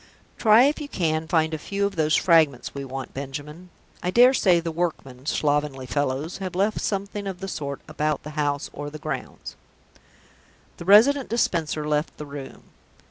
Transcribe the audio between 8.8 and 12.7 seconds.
the grounds." The Resident Dispenser left the room.